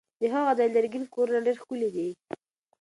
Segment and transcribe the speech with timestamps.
[0.19, 2.09] د هغه ځای لرګین کورونه ډېر ښکلي دي.